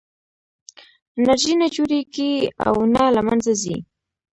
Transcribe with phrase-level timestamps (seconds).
[1.17, 2.33] انرژي نه جوړېږي
[2.67, 3.77] او نه له منځه ځي.